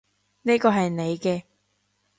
[0.41, 1.43] 呢個係你嘅